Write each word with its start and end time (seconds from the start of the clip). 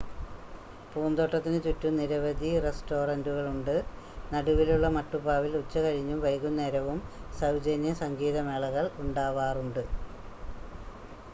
പൂന്തോട്ടത്തിന് 0.91 1.57
ചുറ്റും 1.65 1.97
നിരവധി 1.97 2.51
റെസ്റ്റോറൻ്റുകളുണ്ട് 2.63 3.75
നടുവിലുള്ള 4.31 4.87
മട്ടുപ്പാവിൽ 4.95 5.53
ഉച്ചകഴിഞ്ഞും 5.59 6.23
വൈകുന്നേരവും 6.23 6.97
സൗജന്യ 7.39 7.93
സംഗീതമേളകൾ 8.01 8.87
ഉണ്ടാവാറുണ്ട് 8.99 9.83